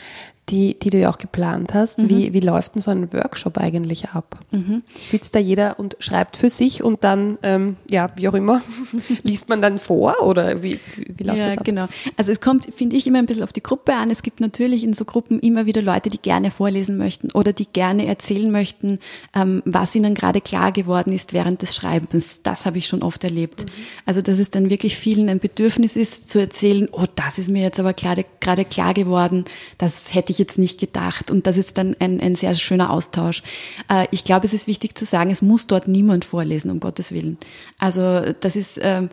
[0.49, 1.99] die, die du ja auch geplant hast.
[1.99, 2.11] Mhm.
[2.11, 4.39] Wie, wie läuft denn so ein Workshop eigentlich ab?
[4.53, 4.83] Mhm.
[4.95, 8.63] Sitzt da jeder und schreibt für sich und dann, ähm, ja, wie auch immer,
[9.25, 11.65] liest man dann vor oder wie, wie läuft ja, das ab?
[11.65, 11.89] genau.
[12.17, 14.11] Also es kommt, finde ich, immer ein bisschen auf die Gruppe an.
[14.11, 17.67] Es gibt natürlich in so Gruppen immer wieder Leute, die gerne vorlesen möchten oder die
[17.67, 19.01] gerne erzählen möchten,
[19.35, 22.43] ähm, was ihnen gerade klar geworden ist während des Schreibens.
[22.45, 23.65] Das habe ich schon oft erlebt.
[23.65, 23.71] Mhm.
[24.05, 27.63] Also dass es dann wirklich vielen ein Bedürfnis ist zu erzählen, oh, das ist mir
[27.63, 29.45] jetzt aber gerade, gerade klar geworden,
[29.79, 31.31] das hätte ich ich jetzt nicht gedacht.
[31.31, 33.43] Und das ist dann ein, ein sehr schöner Austausch.
[33.89, 37.13] Äh, ich glaube, es ist wichtig zu sagen, es muss dort niemand vorlesen, um Gottes
[37.13, 37.39] Willen.
[37.79, 39.09] Also das ist ähm,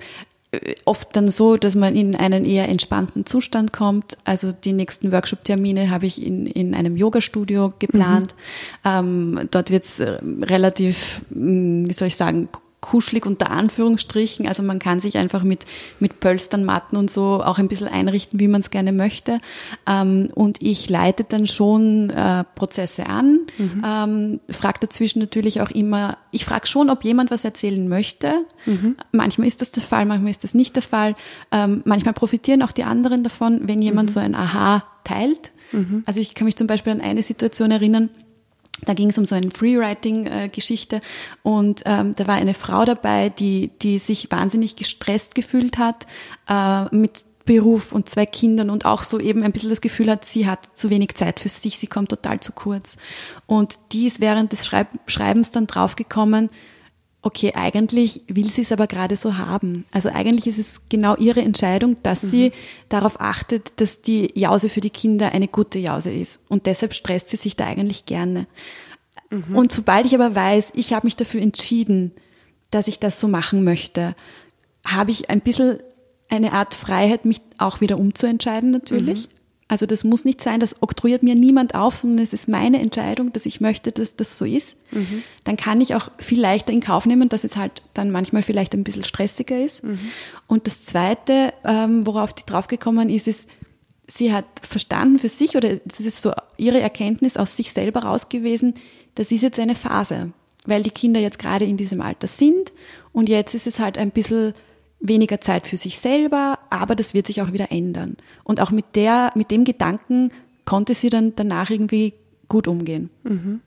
[0.85, 4.17] oft dann so, dass man in einen eher entspannten Zustand kommt.
[4.23, 8.35] Also die nächsten Workshop-Termine habe ich in, in einem Yoga-Studio geplant.
[8.83, 9.37] Mhm.
[9.39, 12.49] Ähm, dort wird es äh, relativ, hm, wie soll ich sagen,
[12.83, 14.45] kuschelig unter Anführungsstrichen.
[14.45, 15.65] Also man kann sich einfach mit,
[15.99, 19.39] mit Pölstern, Matten und so auch ein bisschen einrichten, wie man es gerne möchte.
[19.87, 23.83] Ähm, und ich leite dann schon äh, Prozesse an, mhm.
[23.85, 28.33] ähm, frage dazwischen natürlich auch immer, ich frage schon, ob jemand was erzählen möchte.
[28.65, 28.97] Mhm.
[29.13, 31.15] Manchmal ist das der Fall, manchmal ist das nicht der Fall.
[31.53, 34.13] Ähm, manchmal profitieren auch die anderen davon, wenn jemand mhm.
[34.13, 35.51] so ein Aha teilt.
[35.71, 36.03] Mhm.
[36.05, 38.09] Also ich kann mich zum Beispiel an eine Situation erinnern,
[38.85, 41.01] da ging es um so eine Freewriting-Geschichte
[41.41, 46.05] und ähm, da war eine Frau dabei, die, die sich wahnsinnig gestresst gefühlt hat
[46.47, 50.23] äh, mit Beruf und zwei Kindern und auch so eben ein bisschen das Gefühl hat,
[50.23, 52.97] sie hat zu wenig Zeit für sich, sie kommt total zu kurz.
[53.45, 56.49] Und die ist während des Schreib Schreibens dann draufgekommen,
[57.23, 59.85] okay, eigentlich will sie es aber gerade so haben.
[59.91, 62.27] Also eigentlich ist es genau ihre Entscheidung, dass mhm.
[62.27, 62.51] sie
[62.89, 66.43] darauf achtet, dass die Jause für die Kinder eine gute Jause ist.
[66.49, 68.45] Und deshalb stresst sie sich da eigentlich gerne.
[69.29, 69.55] Mhm.
[69.55, 72.11] Und sobald ich aber weiß, ich habe mich dafür entschieden,
[72.71, 74.15] dass ich das so machen möchte,
[74.85, 75.79] habe ich ein bisschen
[76.29, 79.29] eine Art Freiheit, mich auch wieder umzuentscheiden natürlich.
[79.29, 79.33] Mhm.
[79.73, 83.33] Also das muss nicht sein, das oktroyiert mir niemand auf, sondern es ist meine Entscheidung,
[83.33, 84.77] dass ich möchte, dass das so ist.
[84.91, 85.23] Mhm.
[85.45, 88.75] Dann kann ich auch viel leichter in Kauf nehmen, dass es halt dann manchmal vielleicht
[88.75, 89.83] ein bisschen stressiger ist.
[89.83, 89.97] Mhm.
[90.45, 93.49] Und das Zweite, ähm, worauf die draufgekommen ist, ist,
[94.05, 98.29] sie hat verstanden für sich, oder das ist so ihre Erkenntnis aus sich selber raus
[98.29, 98.75] gewesen,
[99.15, 100.33] das ist jetzt eine Phase,
[100.67, 102.73] weil die Kinder jetzt gerade in diesem Alter sind
[103.11, 104.53] und jetzt ist es halt ein bisschen
[104.99, 108.17] weniger Zeit für sich selber, aber das wird sich auch wieder ändern.
[108.43, 110.31] Und auch mit der, mit dem Gedanken
[110.65, 112.13] konnte sie dann danach irgendwie
[112.47, 113.09] gut umgehen.
[113.23, 113.61] Mhm.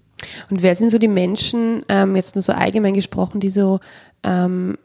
[0.50, 3.80] Und wer sind so die Menschen, ähm, jetzt nur so allgemein gesprochen, die so
[4.22, 4.76] ähm,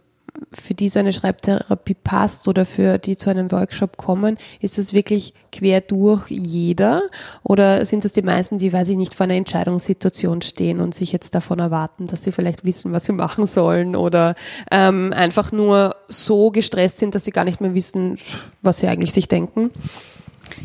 [0.54, 4.94] für die so eine Schreibtherapie passt oder für die zu einem Workshop kommen, ist das
[4.94, 7.04] wirklich quer durch jeder?
[7.44, 11.12] Oder sind das die meisten, die, weiß ich nicht, vor einer Entscheidungssituation stehen und sich
[11.12, 14.36] jetzt davon erwarten, dass sie vielleicht wissen, was sie machen sollen oder
[14.72, 18.18] ähm, einfach nur so gestresst sind, dass sie gar nicht mehr wissen,
[18.62, 19.72] was sie eigentlich sich denken?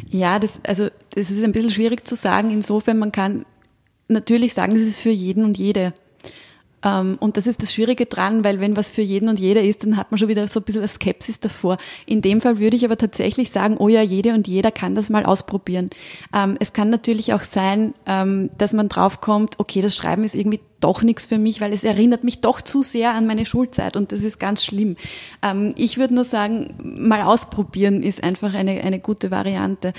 [0.09, 2.51] Ja, das, also, das ist ein bisschen schwierig zu sagen.
[2.51, 3.45] Insofern, man kann
[4.09, 5.93] natürlich sagen, das ist für jeden und jede.
[6.87, 9.83] Ähm, und das ist das Schwierige dran, weil wenn was für jeden und jeder ist,
[9.83, 11.79] dann hat man schon wieder so ein bisschen eine Skepsis davor.
[12.07, 15.11] In dem Fall würde ich aber tatsächlich sagen, oh ja, jede und jeder kann das
[15.11, 15.91] mal ausprobieren.
[16.33, 20.61] Ähm, es kann natürlich auch sein, ähm, dass man draufkommt, okay, das Schreiben ist irgendwie
[20.79, 24.13] doch nichts für mich, weil es erinnert mich doch zu sehr an meine Schulzeit und
[24.13, 24.97] das ist ganz schlimm.
[25.75, 29.95] ich würde nur sagen, mal ausprobieren ist einfach eine, eine gute Variante.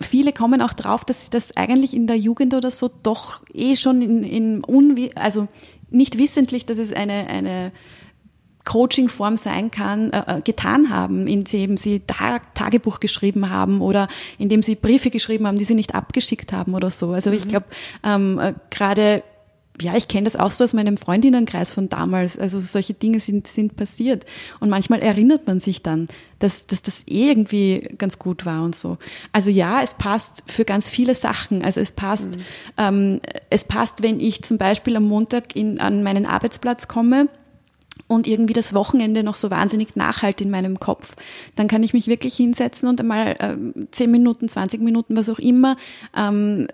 [0.00, 3.76] viele kommen auch drauf, dass sie das eigentlich in der Jugend oder so doch eh
[3.76, 5.46] schon in, in Unwi also
[5.90, 7.72] nicht wissentlich, dass es eine, eine
[8.64, 14.62] Coaching-Form sein kann, äh, äh, getan haben, indem sie Tag, Tagebuch geschrieben haben oder indem
[14.62, 17.12] sie Briefe geschrieben haben, die sie nicht abgeschickt haben oder so.
[17.12, 17.36] Also mhm.
[17.36, 17.66] ich glaube,
[18.04, 19.22] ähm, äh, gerade
[19.82, 22.38] ja, ich kenne das auch so aus meinem Freundinnenkreis von damals.
[22.38, 24.24] Also solche Dinge sind, sind passiert.
[24.60, 28.74] Und manchmal erinnert man sich dann, dass, dass das eh irgendwie ganz gut war und
[28.74, 28.98] so.
[29.32, 31.64] Also ja, es passt für ganz viele Sachen.
[31.64, 32.42] Also es passt, mhm.
[32.78, 37.28] ähm, es passt, wenn ich zum Beispiel am Montag in, an meinen Arbeitsplatz komme
[38.08, 41.14] und irgendwie das Wochenende noch so wahnsinnig nachhalt in meinem Kopf,
[41.54, 45.38] dann kann ich mich wirklich hinsetzen und einmal ähm, 10 Minuten, 20 Minuten, was auch
[45.38, 45.76] immer,
[46.16, 46.66] ähm,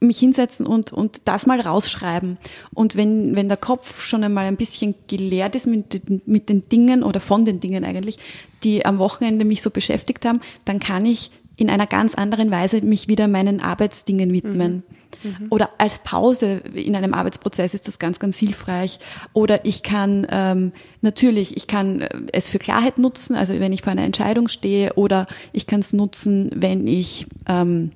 [0.00, 2.38] mich hinsetzen und, und das mal rausschreiben.
[2.74, 6.68] Und wenn, wenn der Kopf schon einmal ein bisschen geleert ist mit, den, mit den
[6.68, 8.18] Dingen oder von den Dingen eigentlich,
[8.62, 12.82] die am Wochenende mich so beschäftigt haben, dann kann ich in einer ganz anderen Weise
[12.82, 14.74] mich wieder meinen Arbeitsdingen widmen.
[14.74, 14.96] Mhm.
[15.22, 15.46] Mhm.
[15.50, 18.98] Oder als Pause in einem Arbeitsprozess ist das ganz, ganz hilfreich.
[19.32, 23.82] Oder ich kann ähm, natürlich, ich kann äh, es für Klarheit nutzen, also wenn ich
[23.82, 27.92] vor einer Entscheidung stehe, oder ich kann es nutzen, wenn ich ähm,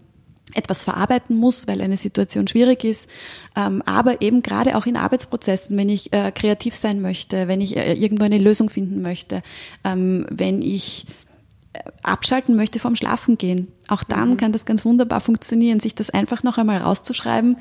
[0.54, 3.08] etwas verarbeiten muss, weil eine Situation schwierig ist,
[3.56, 7.76] ähm, aber eben gerade auch in Arbeitsprozessen, wenn ich äh, kreativ sein möchte, wenn ich
[7.76, 9.42] äh, irgendwo eine Lösung finden möchte,
[9.84, 11.06] ähm, wenn ich
[11.72, 13.68] äh, abschalten möchte vorm Schlafen gehen.
[13.88, 14.36] Auch dann mhm.
[14.36, 17.56] kann das ganz wunderbar funktionieren, sich das einfach noch einmal rauszuschreiben,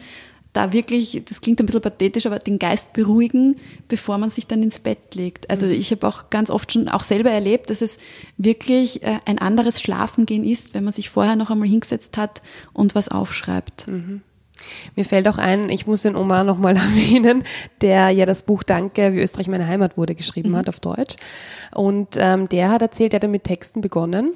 [0.53, 3.57] da wirklich, das klingt ein bisschen pathetisch, aber den Geist beruhigen,
[3.87, 5.49] bevor man sich dann ins Bett legt.
[5.49, 5.73] Also mhm.
[5.73, 7.99] ich habe auch ganz oft schon auch selber erlebt, dass es
[8.37, 12.41] wirklich äh, ein anderes Schlafengehen ist, wenn man sich vorher noch einmal hingesetzt hat
[12.73, 13.87] und was aufschreibt.
[13.87, 14.21] Mhm.
[14.95, 17.43] Mir fällt auch ein, ich muss den Omar nochmal erwähnen,
[17.81, 20.57] der ja das Buch Danke, wie Österreich meine Heimat wurde geschrieben mhm.
[20.57, 21.15] hat auf Deutsch.
[21.73, 24.33] Und ähm, der hat erzählt, er hat mit Texten begonnen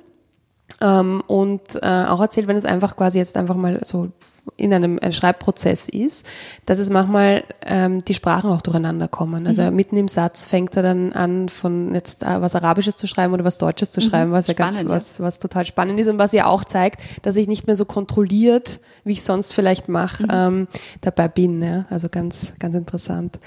[0.79, 4.11] ähm, und äh, auch erzählt, wenn es einfach quasi jetzt einfach mal so
[4.57, 6.25] in einem, einem Schreibprozess ist,
[6.65, 9.47] dass es manchmal ähm, die Sprachen auch durcheinander kommen.
[9.47, 9.75] Also mhm.
[9.75, 13.45] mitten im Satz fängt er dann an, von jetzt äh, was Arabisches zu schreiben oder
[13.45, 14.05] was Deutsches zu mhm.
[14.05, 17.01] schreiben, was spannend, ja ganz was, was total spannend ist und was ja auch zeigt,
[17.21, 20.29] dass ich nicht mehr so kontrolliert, wie ich sonst vielleicht mache, mhm.
[20.31, 20.67] ähm,
[21.01, 21.63] dabei bin.
[21.63, 21.85] Ja?
[21.89, 23.39] Also ganz, ganz interessant.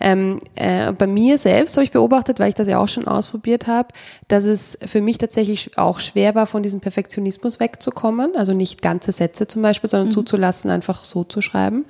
[0.00, 3.66] Ähm, äh, bei mir selbst habe ich beobachtet, weil ich das ja auch schon ausprobiert
[3.66, 3.88] habe,
[4.28, 8.34] dass es für mich tatsächlich auch schwer war, von diesem Perfektionismus wegzukommen.
[8.36, 11.84] Also nicht ganze Sätze zum Beispiel, sondern mhm zuzulassen, einfach so zu schreiben,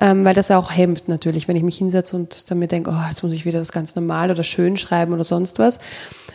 [0.00, 2.90] ähm, weil das ja auch hemmt natürlich, wenn ich mich hinsetze und dann mir denke,
[2.90, 5.78] oh, jetzt muss ich wieder das ganz normal oder schön schreiben oder sonst was.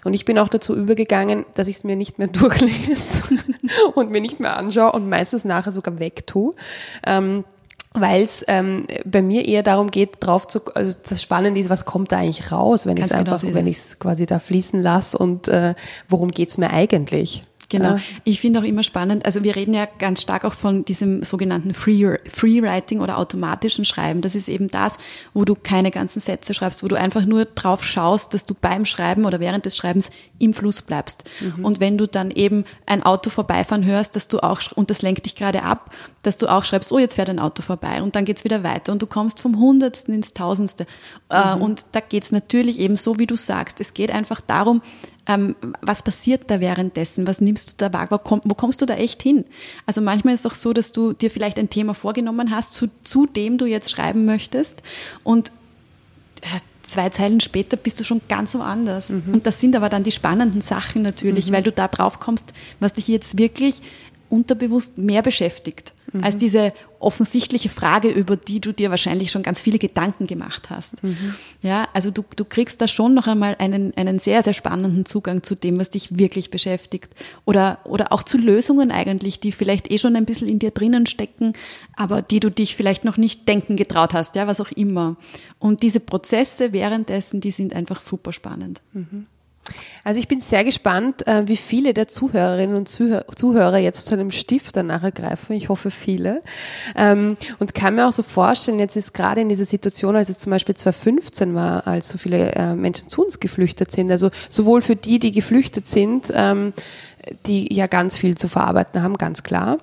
[0.03, 3.23] Und ich bin auch dazu übergegangen, dass ich es mir nicht mehr durchlese
[3.95, 6.53] und mir nicht mehr anschaue und meistens nachher sogar wegtue.
[7.05, 7.45] Ähm,
[7.93, 11.85] weil es ähm, bei mir eher darum geht, drauf zu, also das Spannende ist, was
[11.85, 14.37] kommt da eigentlich raus, wenn ich es genau einfach, so wenn ich es quasi da
[14.37, 15.73] fließen lasse und äh,
[16.07, 17.43] worum geht's mir eigentlich?
[17.69, 17.97] Genau.
[18.23, 21.73] Ich finde auch immer spannend, also wir reden ja ganz stark auch von diesem sogenannten
[21.73, 24.21] Free, Free Writing oder automatischen Schreiben.
[24.21, 24.97] Das ist eben das,
[25.33, 28.85] wo du keine ganzen Sätze schreibst, wo du einfach nur drauf schaust, dass du beim
[28.85, 31.25] Schreiben oder während des Schreibens im Fluss bleibst.
[31.41, 31.65] Mhm.
[31.65, 35.25] Und wenn du dann eben ein Auto vorbeifahren hörst, dass du auch, und das lenkt
[35.25, 38.23] dich gerade ab, dass du auch schreibst, oh, jetzt fährt ein Auto vorbei und dann
[38.23, 40.85] geht's wieder weiter und du kommst vom Hundertsten ins Tausendste.
[41.29, 41.61] Äh, mhm.
[41.61, 43.81] Und da geht's natürlich eben so, wie du sagst.
[43.81, 44.81] Es geht einfach darum,
[45.27, 47.27] ähm, was passiert da währenddessen?
[47.27, 48.07] Was nimmst du da wahr?
[48.09, 49.45] Wo, komm, wo, kommst du da echt hin?
[49.85, 52.87] Also manchmal ist es auch so, dass du dir vielleicht ein Thema vorgenommen hast, zu,
[53.03, 54.81] zu dem du jetzt schreiben möchtest
[55.23, 55.49] und
[56.41, 59.09] äh, zwei Zeilen später bist du schon ganz woanders.
[59.09, 59.33] Mhm.
[59.33, 61.55] Und das sind aber dann die spannenden Sachen natürlich, mhm.
[61.55, 63.81] weil du da drauf kommst, was dich jetzt wirklich
[64.29, 66.23] unterbewusst mehr beschäftigt, mhm.
[66.23, 71.03] als diese offensichtliche Frage, über die du dir wahrscheinlich schon ganz viele Gedanken gemacht hast.
[71.03, 71.35] Mhm.
[71.61, 75.43] Ja, also du, du kriegst da schon noch einmal einen, einen sehr, sehr spannenden Zugang
[75.43, 77.13] zu dem, was dich wirklich beschäftigt.
[77.45, 81.05] Oder, oder auch zu Lösungen eigentlich, die vielleicht eh schon ein bisschen in dir drinnen
[81.05, 81.53] stecken,
[81.95, 85.17] aber die du dich vielleicht noch nicht denken getraut hast, ja, was auch immer.
[85.59, 88.81] Und diese Prozesse währenddessen, die sind einfach super spannend.
[88.93, 89.23] Mhm.
[90.03, 94.31] Also ich bin sehr gespannt, äh, wie viele der Zuhörerinnen und Zuhörer jetzt zu einem
[94.31, 95.55] Stift danach ergreifen.
[95.55, 96.43] Ich hoffe viele.
[96.95, 100.37] Ähm, und kann mir auch so vorstellen, jetzt ist gerade in dieser Situation, als es
[100.37, 104.81] zum Beispiel 2015 war, als so viele äh, Menschen zu uns geflüchtet sind, also sowohl
[104.81, 106.73] für die, die geflüchtet sind, ähm,
[107.45, 109.79] die ja ganz viel zu verarbeiten haben, ganz klar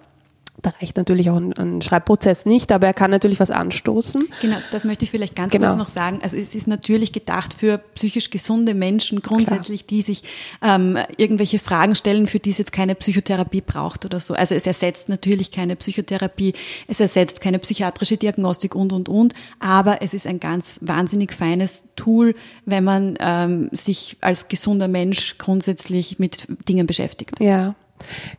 [0.65, 4.27] da reicht natürlich auch ein, ein, Schreibprozess nicht, aber er kann natürlich was anstoßen.
[4.41, 5.67] Genau, das möchte ich vielleicht ganz genau.
[5.67, 6.21] kurz noch sagen.
[6.23, 9.99] Also es ist natürlich gedacht für psychisch gesunde Menschen grundsätzlich, Klar.
[9.99, 10.23] die sich
[10.63, 14.33] ähm, irgendwelche Fragen stellen, für die es jetzt keine Psychotherapie braucht oder so.
[14.35, 16.55] Also es ersetzt natürlich keine Psychotherapie,
[16.89, 21.85] es ersetzt keine psychiatrische Diagnostik und, und, und, aber es ist ein ganz wahnsinnig feines
[21.95, 22.33] Tool,
[22.65, 27.39] wenn man ähm, sich als gesunder Mensch grundsätzlich mit Dingen beschäftigt.
[27.41, 27.75] Ja,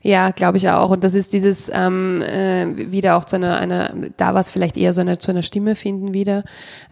[0.01, 0.89] ja, glaube ich auch.
[0.89, 4.78] Und das ist dieses ähm, äh, wieder auch zu einer, einer da war es vielleicht
[4.78, 6.43] eher so eine, zu einer Stimme finden wieder.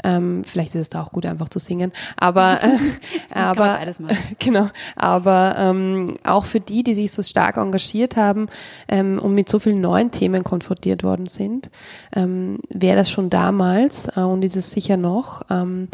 [0.04, 1.92] Ähm, vielleicht ist es da auch gut, einfach zu singen.
[2.18, 3.80] Aber, äh, aber
[4.40, 4.70] genau.
[4.96, 8.48] Aber ähm, auch für die, die sich so stark engagiert haben
[8.88, 11.70] ähm, und mit so vielen neuen Themen konfrontiert worden sind,
[12.16, 15.44] ähm, wäre das schon damals äh, und ist es sicher noch.
[15.50, 15.88] Ähm,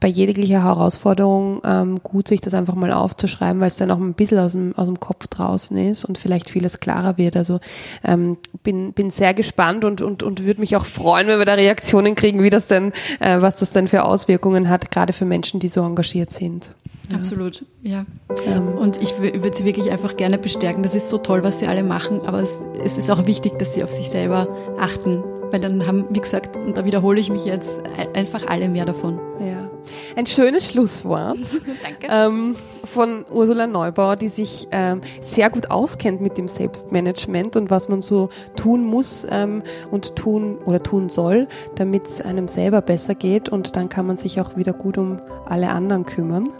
[0.00, 4.14] bei jeglicher Herausforderung ähm, gut, sich das einfach mal aufzuschreiben, weil es dann auch ein
[4.14, 7.36] bisschen aus dem, aus dem Kopf draußen ist und vielleicht vieles klarer wird.
[7.36, 7.60] Also
[8.04, 11.54] ähm, bin, bin sehr gespannt und, und, und würde mich auch freuen, wenn wir da
[11.54, 15.60] Reaktionen kriegen, wie das denn, äh, was das denn für Auswirkungen hat, gerade für Menschen,
[15.60, 16.74] die so engagiert sind.
[17.08, 17.16] Ja.
[17.16, 18.04] Absolut, ja.
[18.46, 18.68] Ähm.
[18.68, 20.82] Und ich würde Sie wirklich einfach gerne bestärken.
[20.82, 23.74] Das ist so toll, was Sie alle machen, aber es, es ist auch wichtig, dass
[23.74, 27.44] Sie auf sich selber achten, weil dann haben, wie gesagt, und da wiederhole ich mich
[27.44, 27.82] jetzt,
[28.14, 29.18] einfach alle mehr davon.
[29.40, 29.63] Ja.
[30.16, 31.38] Ein schönes Schlusswort.
[32.06, 37.88] Ähm, von Ursula Neubauer, die sich ähm, sehr gut auskennt mit dem Selbstmanagement und was
[37.88, 43.14] man so tun muss ähm, und tun oder tun soll, damit es einem selber besser
[43.14, 46.50] geht und dann kann man sich auch wieder gut um alle anderen kümmern.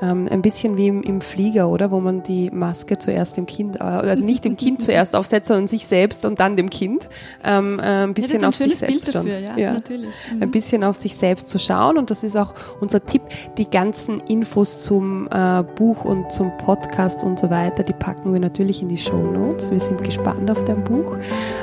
[0.00, 1.90] Ähm, ein bisschen wie im, im, Flieger, oder?
[1.90, 5.68] Wo man die Maske zuerst dem Kind, äh, also nicht dem Kind zuerst aufsetzt, sondern
[5.68, 7.08] sich selbst und dann dem Kind.
[7.44, 9.72] Ähm, äh, ein bisschen ja, auf sich selbst dafür, ja, ja.
[9.74, 10.10] natürlich.
[10.34, 10.42] Mhm.
[10.42, 13.22] Ein bisschen auf sich selbst zu schauen und das ist auch unser Tipp.
[13.58, 18.40] Die ganzen Infos zum äh, Buch und zum Podcast und so weiter, die packen wir
[18.40, 19.70] natürlich in die Show Notes.
[19.70, 21.16] Wir sind gespannt auf dein Buch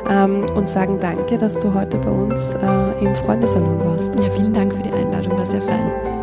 [0.09, 4.13] ähm, und sagen danke, dass du heute bei uns äh, im Freundesalon warst.
[4.15, 6.16] Ja, vielen Dank für die Einladung, war sehr fein.